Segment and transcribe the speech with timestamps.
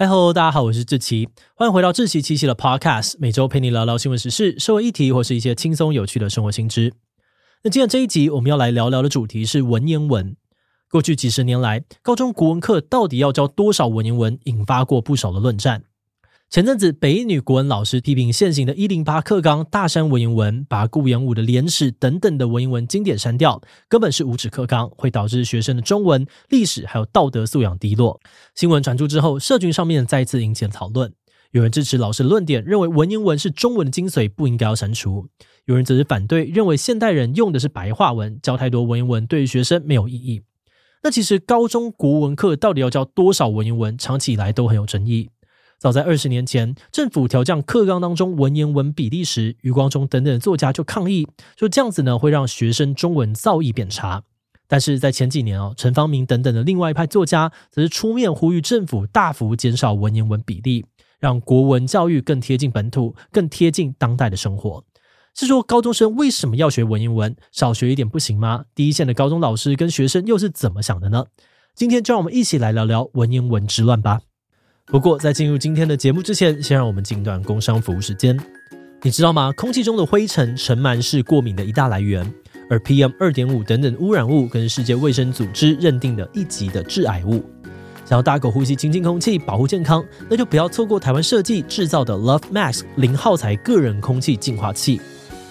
[0.00, 6.94] 嗨喽，大家好，我是志奇，欢迎回到志奇七七的 Podcast，每周陪你聊聊新闻时事、社会议题或是一些轻松有趣的生活新知。
[7.64, 10.36] 那今天这一集我们要来聊聊的主题是文言文。
[10.88, 15.82] 过去几十年来，高中国文课到底要教多少文言文，引发过不少的论战。
[16.50, 28.18] 前阵子，北一女国文老师批评现行的一零八课纲大删文言文，把顾炎武的《廉耻》等等的文言文经典删掉，根本是无耻课纲，会导致学生的中文、历史还有道德素养低落。
[28.54, 31.12] 新闻传出之后，社群上面再次引起了讨论。
[31.50, 35.26] 有人支持老师的论点，认为文言文是中文的精髓，不应该要删除；
[35.66, 40.40] 有人则是反对，认为现代人用的是白话文，教太多文言文对于学生没有意义。
[41.02, 45.28] 那其实高中国文课到底要教多少文言文，长期以来都很有争议。
[45.78, 54.24] 早在二十年前，政府调降课纲当中文言文比例时，余光中等等作家就抗议，说这样子呢会让学生中文造诣变差。
[54.66, 60.84] 但是在前几年哦，陈方明等等的另外一派作家则是出面呼吁政府大幅减少文言文比例，
[61.20, 64.84] 让国文教育更贴近本土，更贴近当代的生活。
[65.34, 67.36] 是说高中生为什么要学文言文？
[67.52, 68.64] 少学一点不行吗？
[68.74, 71.26] 第一线的高中老师跟学生又是怎么想的呢？
[71.76, 74.20] 今天就让我们一起来聊聊文言文之乱吧。
[74.90, 78.38] 不过，在进入今天的节目之前，先让我们进段工商服务时间。
[79.02, 79.52] 你知道吗？
[79.54, 82.32] 空气中的灰尘、尘螨是过敏的一大来源，
[82.70, 87.44] 而 PM 二点五等等污染物更是世界卫生组织认定的一级的致癌物。
[88.06, 94.98] 想要大口呼吸清新空气，保护健康，那就不要错过台湾设计制造的 Love Max 零耗材个人空气净化器。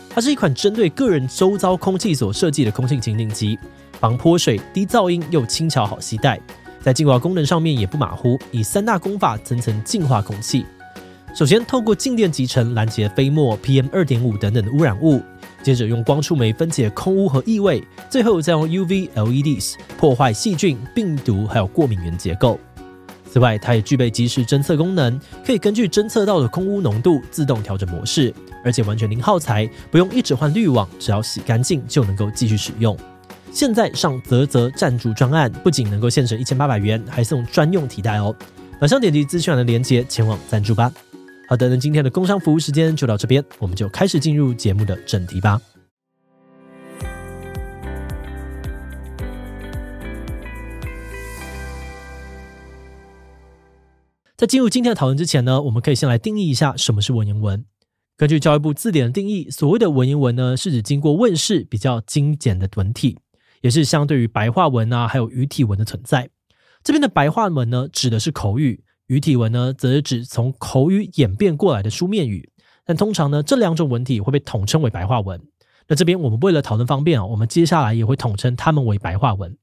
[0.10, 3.60] 它是一款针对个人周遭空气所设计的空气清净机，
[4.00, 6.42] 防泼水、低噪音又轻巧好携带。
[6.88, 10.66] 在净化功能上面也不马虎，以三大功法层层净化空气。
[11.36, 15.20] 首先，透过静电集成拦截飞沫、PM 二点五等等的污染物；
[15.62, 22.58] 接着用光触媒分解空污和异味；最后再用 UV LEDs 破坏细菌、病毒还有过敏原结构。
[23.30, 32.98] 此外，它也具备即时侦测功能，可以根据侦测到的空污浓度自动调整模式，而且完全零耗材，不用一直换滤网，只要洗干净就能够继续使用。
[33.52, 38.36] 现在上啧啧赞助专案，不仅能够现省一千八百元，还送专用提袋哦。
[38.80, 40.94] 马上点击资讯栏的链接前往赞助吧。
[41.50, 45.60] 好的，那今天的工商服务时间就到这边，我们就开始进入节目的正题吧。
[54.36, 57.66] 在进入今天的讨论之前呢，我们可以先来定义一下什么是文言文。
[58.16, 63.18] 根据教育部字典的定义，所谓的文言文呢，是指经过问世比较精简的文体。
[63.62, 66.30] 也是相对于白话文啊，还有语体文的存在。
[66.84, 72.52] 这边的白话文呢，指的是口语；语体文呢，则是指从口语演变过来的书面语。
[72.86, 75.42] 但通常呢，这两种文体会被统称为白话文。
[75.88, 79.58] 那这边我们为了讨论方便啊，我们接下来也会统称它们为白话文。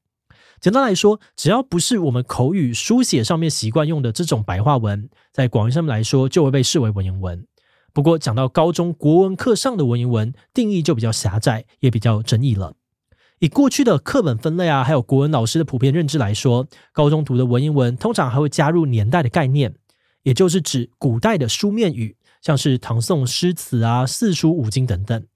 [0.60, 7.46] 简单来说，只要不是我们口语书写上面习惯用的这种白话文，在广义上面来说，就会被视为文言文。
[7.92, 12.74] 不过，讲到高中国文课上的文言文，定义就比较狭窄，也比较有争议了。
[13.44, 19.74] 以过去的课本分类啊，还有国文老师的普遍认知来说，高中读的文言文通常还会加入年代的概念，
[20.22, 25.26] 也就是指古代的书面语，像是唐宋诗词啊、四书五经等等。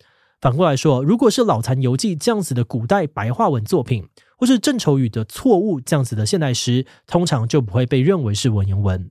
[0.41, 4.09] 反过来说，如果是老残游记这样子的古代白话文作品，
[4.39, 9.11] 或是郑愁予的错误这样子的现代诗，通常就不会被认为是文言文。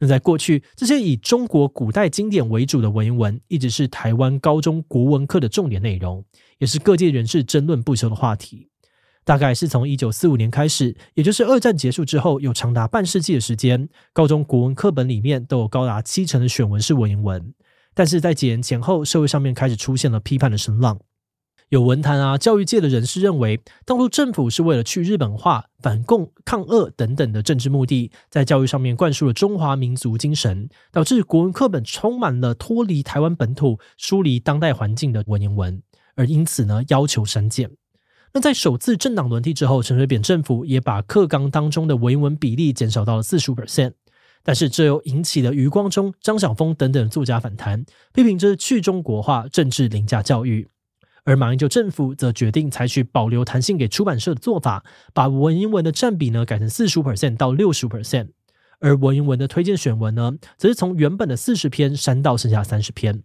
[0.00, 6.24] 那在过去，这些以中国古代经典为主的文言文，一直是台湾高中国文课的重点内容，
[6.58, 8.68] 也是各界人士争论不休的话题。
[9.24, 17.52] 大概是从一九四五年开始，也就是二战结束之后，有长达半世纪的时间，高中国文课本里面都有高达七成的选文是文言文。
[17.92, 20.98] 但是在几年前后，社会上面开始出现了批判的声浪。
[21.70, 35.82] 有文坛啊、教育界的人士认为，当初政府是为了去日本化、反共、抗俄等等的政治目的，在教育上面灌输了中华民族精神，导致国文课本充满了脱离台湾本土、疏离当代环境的文言文，
[36.14, 37.70] 而因此呢，要求删减。
[38.32, 43.92] 那在首次政党轮替之后，陈水扁政府也把课纲当中的文言文比例减少到了四十五 percent，
[44.42, 50.66] 但是这又引起了余光中、张晓风等等作家反弹，批评这是去中国化、政治凌驾教育。
[51.28, 54.82] 而马英九政府则决定采取保留弹性给出版社的做法，
[55.12, 58.28] 把文言文的占比呢改成四十五 percent 到六十五 percent，
[58.80, 63.22] 而文言文的推荐选文呢，则是从原本的四十篇删到剩下三十篇。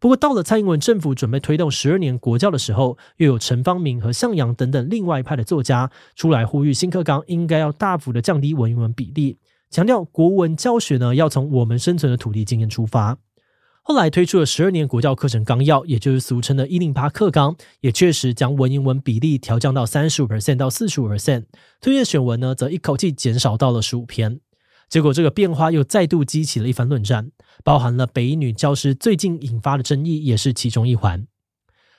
[0.00, 9.36] 不过到了蔡英文政府准备推动十二年国教的时候，又有陈方明和向阳等等另外一派的作家出来呼吁新课纲应该要大幅的降低文言文比例，
[9.68, 13.18] 强调国文教学呢要从我们生存的土地经验出发。
[13.88, 21.44] 后来推出了十二年国教课程纲要，也就是俗称的“一零八课纲”，也确实将文言文比例调降到三十五 percent 到四十五 percent，
[21.80, 24.40] 推荐选文呢则一口气减少到了十五篇。
[24.88, 27.30] 结果这个变化又再度激起了一番论战，
[27.62, 31.24] 包含了北一女教师最近引发的争议，也是其中一环。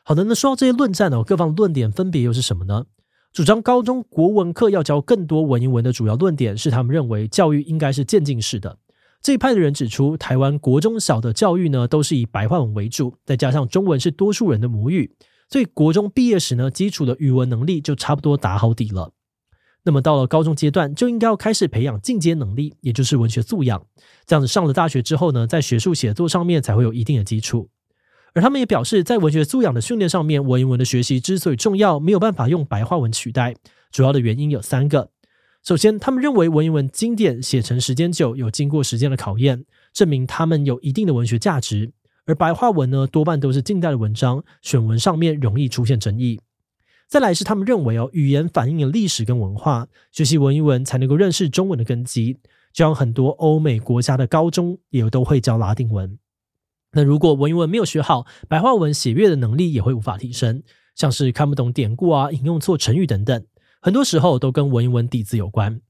[0.04, 2.84] 好的，那说到这些论战呢，各方论点分别又是什么呢？
[3.32, 8.78] 主张高中国文课要教更多文言文的主要论点是，他们认为教育应该是渐进式的。
[9.22, 15.12] 这一派的人指出，台湾国中小的教育呢，都是以白话文为主，再加上中文是多数人的母语，
[15.50, 19.12] 所以国中毕业时呢，基础的语文能力就差不多打好底了。
[19.84, 23.86] 那么到了高中阶段，就应该要开始培养进阶能力，也就是文学素养。
[24.26, 27.70] 这样子上了大学之后呢，在学术写作上面才会有一定的基础。
[28.34, 33.56] 而他们也表示，在文学素养的训练上面，文言文的学习之所以重要，没有办法用白话文取代。
[33.92, 35.10] 主要的原因有三个。
[35.68, 41.92] 首先，他们认为文言文经典写成时间久，有经过时间的考验，证明他们有一定的文学价值。
[42.26, 46.40] 而白话文呢，多半都是近代的文章，选文上面容易出现争议。
[47.10, 52.38] 再来是他们认为哦，语言反映了历史跟文化，学习文言文才能够认识中文的根基。
[52.72, 56.18] 就像很多欧美国家的高中也都会教拉丁文。
[56.94, 60.64] 那如果文言文没有学好，白话文写阅的能力也会无法提升，
[60.96, 63.46] 像是看不懂典故啊、引用错成语等等，
[63.82, 65.82] 很多时候都跟文言文底子有关。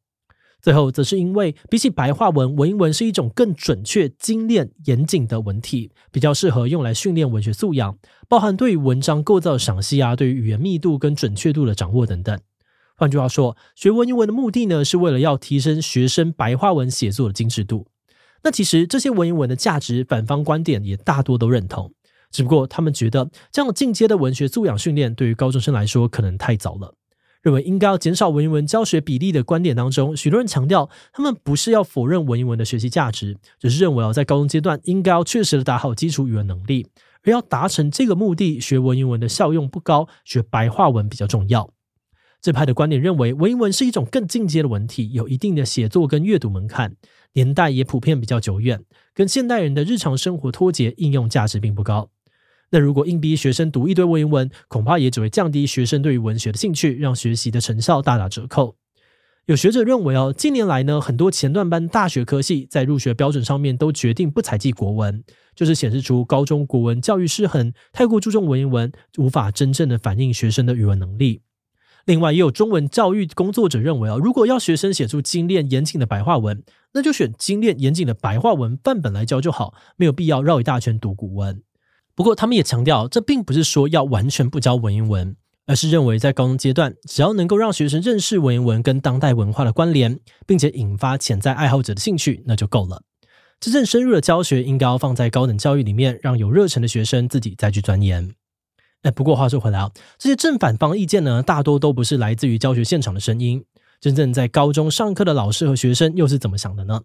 [0.60, 7.98] 最后，则是因为比起白话文，文言文是一种更准确、精炼、严谨的文体，比较适合用来训练文学素养，
[8.28, 12.38] 包含对于文章构造的赏析啊，对于语言密度跟准确度的掌握等等。
[12.96, 17.88] 换句话说，学文言文的目的呢，是为了要提升学生白话文写作的精致度。
[18.44, 21.94] 那其实这些文言文的价值，反方观点也大多都认同，
[22.32, 26.96] 只不过他们觉得这样进阶的文学素养训练对于高中生来说可能太早了。
[27.42, 36.88] 认为应该要减少文言文教学比例的观点当中，许多人强调，他们不是要否认文言文的学习价值，只是认为哦，在高中阶段应该要确实的打好基础语文能力，
[37.24, 41.70] 而要达成这个目的，学文言文的效用不高，学白话文比较重要。
[42.40, 46.96] 这派的观点认为，文言文是一种更进阶的文体，有一定的写作跟阅读门槛。
[47.34, 48.84] 年代也普遍比较久远，
[49.14, 52.10] 跟现代人的日常生活脱节，应用价值并不高。
[52.70, 58.76] 那如果硬逼学生读一堆文言文，恐怕也只会降低学生对于文学的兴趣，让学习的成效大打折扣。
[59.46, 65.24] 有学者认为哦，近年来呢，很多前段班大学科系在入学标准上面都决定不采计国文，
[65.56, 71.44] 就是显示出高中国文教育失衡，太过注重文言文，无法真正的反映学生的语文能力。
[72.04, 76.62] 另外，也有中文教育工作者认为哦，如果要学生写出精炼严谨的白话文，
[76.94, 81.62] 那就选精炼严谨的白话文范本来教就好，没有必要绕一大圈读古文。
[82.18, 85.36] 不过，他们也强调，这并不是说要完全不教文言文，
[85.68, 93.04] 而是认为在高中阶段，只要能够让学生认识文言文跟当代文化的关联，并且引发潜在爱好者的兴趣，那就够了。
[93.60, 98.34] 真正深入的教学，应该要放在高等教育里面，让有热忱的学生自己再去钻研。
[99.04, 103.64] 哎，不过话说回来啊，这些正反方意见呢，大多都不是来自于教学现场的声音。
[104.02, 107.02] 真正在高中上课的老师和学生又是怎么想的呢？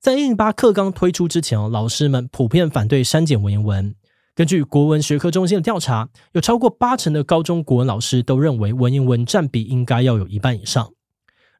[0.00, 3.94] 在一零八课纲推出之前哦，老师们普遍反对删减文言文。
[4.36, 10.92] 根据国文学科中心的调查，有超过八成的高中国文老师都认为文言文占比应该要有一半以上。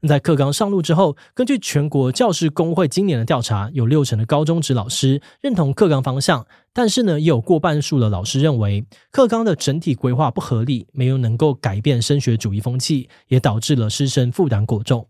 [0.07, 15.09] 在课纲上路之后，根据全国教师工会今年的调查，有六成的高中职老师认同课纲方向，但是呢，也有过半数的老师认为课纲的整体规划不合理，没有能够改变升学主义风气，也导致了师生负担过重。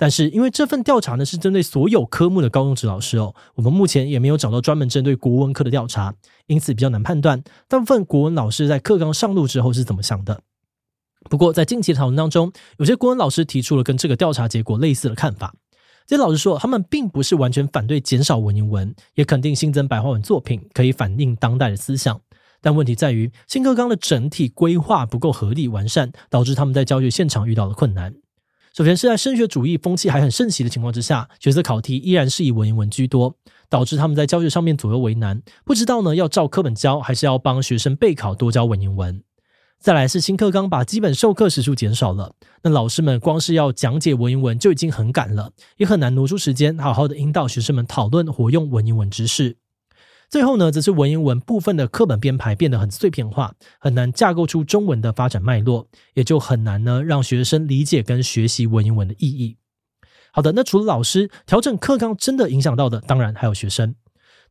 [0.00, 6.14] 但是因为这份调查呢是针对所有科目的高中职老师哦，我们目前也没有找到专门针对国文科的调查，
[6.46, 10.40] 因此比较难判断大部分国文老师在课纲上路之后是怎么想的。
[11.28, 15.54] 不过，在近期的讨论当中，有些国文老师提出了跟这个调查结果类似的看法。
[16.06, 22.18] 这些老师说，他们并不是完全反对减少文言文，也肯定新增白话文作品可以反映当代的思想。
[22.62, 28.14] 但问题在于，新课纲的整体规划不够合理完善，导致他们在教学现场遇到了困难。
[28.72, 33.34] 首先是在升学主义风气还很盛行的情况之下，学测考题依然是以文言文居多，
[33.68, 39.22] 导致他们在教学上面左右为难，不知道呢要照课本教，还是要帮学生备考多教文言文。
[39.80, 49.56] 再来是新课纲把基本授课时数减少了，那老师们光是要讲解文言文就已经很赶了，也很难挪出时间好好的引导学生们讨论活用文言文知识。
[50.30, 59.56] 最后呢，则是文言文部分的课本编排变得很碎片化，很难架构出中文的发展脉络，也就很难呢让学生理解跟学习文言文的意义。
[60.32, 63.96] 好的，那除了老师调整课纲真的影响到的，当然还有学生。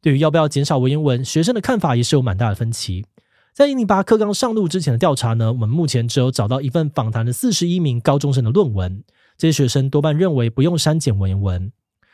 [0.02, 3.06] 对于要不要减少文言文，学生的看法也是有蛮大的分歧。
[3.54, 9.02] 在一零八课纲上路之前的调查呢，我们目前只有找到一份访谈的四十一名高中生的论文。
[9.38, 11.72] 这些学生多半认为不用删减文言文，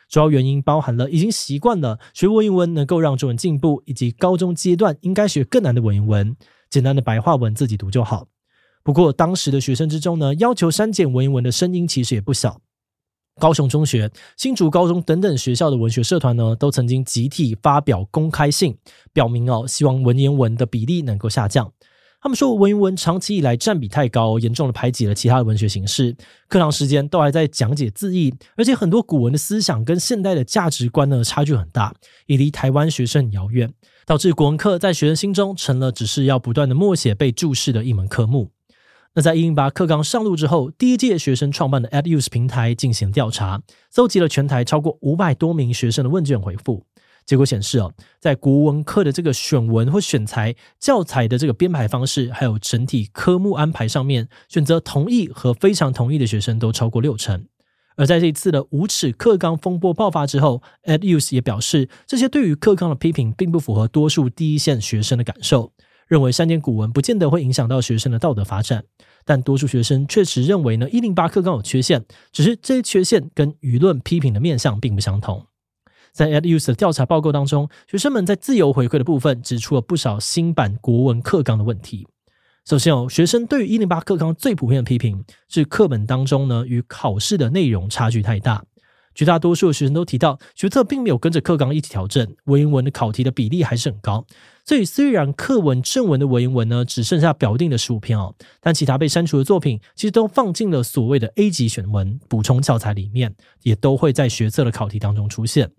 [0.10, 6.36] 主要原因包含了已经习惯了学文言文能够让中文进步，以及高中阶段应该学更难的文言文，
[6.70, 8.28] 简单的白话文自己读就好。
[8.84, 12.62] 不过当时的学生之中呢，要求删减文言文的声音其实也不小。
[13.38, 18.78] 高雄中学、新竹高中等等学校的文学社团呢，都曾经集体发表公开信，
[19.12, 21.74] 表明哦，希望文言文的比例能够下降。
[22.26, 26.18] 他们说，文言文长期以来占比太高，严重的排挤了其他的文学形式。
[26.48, 31.94] 课堂时间都还在讲解字义，而且很多古文的思想跟现代的价值观呢，差距很大，
[32.26, 33.72] 也离台湾学生很遥远，
[34.08, 38.50] 导致国文课在学生心中成了只是要不断的默写被注释的一门科目。
[39.14, 46.88] 那在一零八课纲上路之后，第一届学生创办的 EdUse 平台进行调查，搜集了全台超过五百多名学生的问卷回复。
[47.26, 57.46] 结果显示哦，在国文课的这个选文或选材教材的这个编排方式，还有整体科目安排上面，选择同意和非常同意的学生都超过六成。
[57.98, 65.72] 而在这一次的无耻课纲风波爆发之后，EdUse 也表示，这些对于课纲的批评并不符合多数第一线学生的感受，
[66.08, 68.84] 认为删减古文不见得会影响到学生的道德发展。
[69.24, 75.48] 但多数学生确实认为呢，一零八课纲有缺陷，只是这些缺陷跟舆论批评的面向并不相同。
[76.16, 82.08] 在 EdUse 的调查报告当中，学生们在自由回馈的部分指出了不少新版国文课纲的问题。
[82.64, 88.64] 首先哦，学生对于一零八课纲最普遍的批评是课本当中呢与考试的内容差距太大。
[89.14, 94.26] 绝大多数的学生都提到，学测并没有跟着课纲一起调整，文言文的考题的比例还是很高。
[94.66, 105.72] 所以虽然课文正文的文言文呢只剩下表定的十五篇哦，但其他被删除的作品其实都放进了所谓的 A 级选文补充教材里面，也都会在学测的考题当中出现。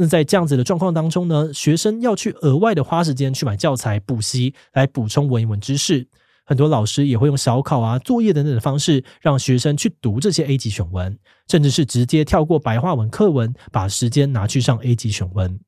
[0.00, 6.06] 那在这样子的状况当中呢，学生要去额外的花时间去买教材补习来补充文言文知识。
[6.44, 11.18] 很多老师也会用小考啊、作业等等的方式，让学生去读这些 A 级选文，
[11.50, 15.58] 甚至是直接跳过白话文课文，把时间拿去上 A 级选文。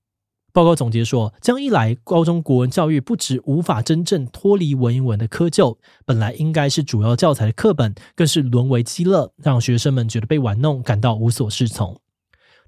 [0.53, 12.01] 报告总结说，这样一来，高中国文教育不止无法真正脱离文言文的窠臼，本来应该是主要教材的课本，更是沦为鸡肋，让学生们觉得被玩弄，感到无所适从。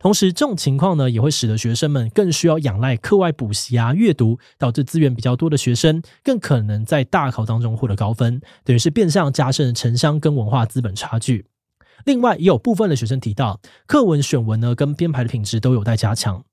[0.02, 11.46] 同时，这种情况呢，也会使得学生们更需要仰赖课外补习啊、阅读，导致资源比较多的学生更可能在大考当中获得高分，等于是变相加深了城乡跟文化资本差距。
[12.04, 16.44] 另外，也有部分的学生提到，课文选文呢跟编排的品质都有待加强。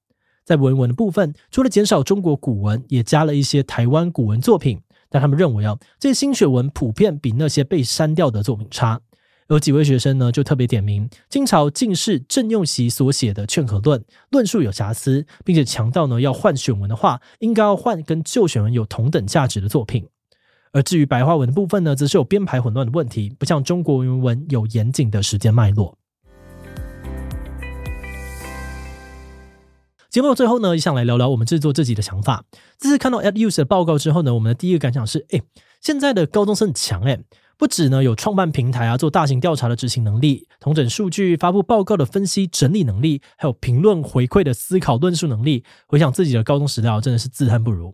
[0.46, 4.80] 在文文的部分，除了减少中国古文，也加了一些台湾古文作品，
[5.10, 9.02] 但他们认为啊，这些新选文普遍比那些被删掉的作品差。
[9.50, 20.08] 有几位学生呢，就特别点名清朝进士郑用锡所写的《劝和论》，论述有瑕疵，并且强调呢，要换选文的话，应该要换跟旧选文有同等价值的作品。
[20.72, 25.98] 而至于白话文的部分呢，则是有编排混乱的问题，不像中国文言文有严谨的时间脉络。
[30.12, 32.46] 节目的最后呢，也想来聊聊我们制作这集的想法。
[32.78, 35.42] 这次看到 EdUse 的报告之后呢，我们的第一个感想是：哎，
[35.82, 37.20] 现在的高中生很强哎。
[37.60, 45.66] 不止呢有创办平台啊，做大型调查的执行能力，统整数据、发布报告的分析整理能力，还有评论回馈的思考论述能力。
[45.86, 47.94] 回想自己的高中时代，啊真的是自叹不如。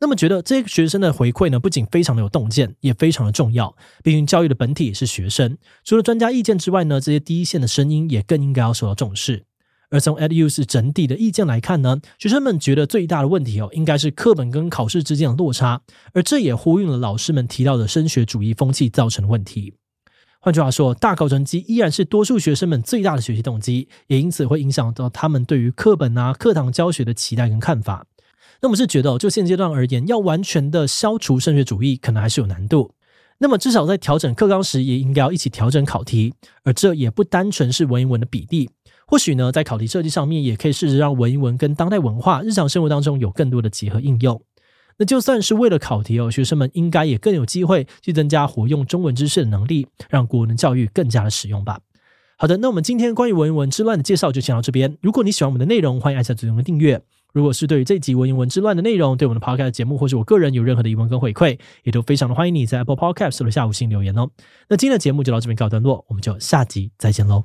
[0.00, 3.74] 那么觉得这些学生的回馈呢，不仅非常的有洞见，也非常的重要。
[4.04, 9.44] 毕竟教育的本体是学生，除了专家意见之外呢，这些第一线的声音也更应该要受到重视。
[9.90, 15.82] 而从 EduS 整体的意见来看呢，学生们觉得最大的问题哦，应该是课本跟考试之间的落差，
[16.12, 19.74] 而这也呼应了老师们提到的升学主义风气造成的问题。
[20.40, 28.06] 换句话说，大考成绩依然是多数学生们最大的学习动机，也因此会影响到他们对于课本啊、课堂教学的期待跟看法。
[28.62, 32.94] 那么是觉得哦，就现阶段而言，要完全的消除升学主义，可能还是有难度。
[33.38, 38.70] 那么至少在调整课纲时，也应该要一起调整考题，而这也不单纯是文言文的比例。
[39.10, 44.40] 或许呢，在考题设计上面，也可以试着让文言文跟当代文化、日常生活当中有更多的结合应用。
[44.98, 51.80] 那就算是为了考题哦，学生们应该也更有机会去增加活用中文知识的能力，让国文的教育更加的实用吧。
[52.38, 54.96] 好的，那我们今天关于文言文之乱的介绍就先到这边。
[55.02, 57.02] 如果你喜欢我们的内容，欢迎按下左上的订阅。
[57.32, 64.28] 如果是对于这集文言文之乱的内容，对我们的 Podcast 节目或是我个人有任何的疑问跟回馈，也都非常的欢迎你在 Apple Podcast 留下五星留言哦。
[64.68, 67.44] 那今天的节目就到这边告一段落，我们就下集再见喽。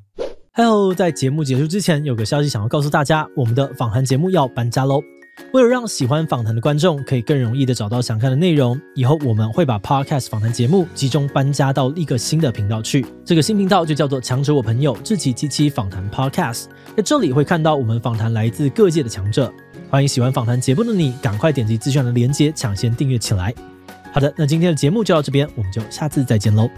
[0.58, 5.04] Hello，在节目结束之前，有个消息想要告诉大家，我们的访谈节目要搬家喽。
[5.52, 13.06] 为了让喜欢访谈的观众可以更容易的找到想看的内容，以后我们会把 Podcast 访谈节目集中搬家到一个新的频道去。
[13.26, 16.68] 这个新频道就叫做“强者我朋友志祺七七访谈 Podcast”。
[16.96, 19.54] 在这里会看到我们访谈来自各界的强者，
[19.90, 23.54] 欢迎喜欢访谈节目的你，赶快点击资讯的链接抢先订阅起来。
[24.14, 26.70] 好的，那今天的节目就到这边，我们就下次再见喽。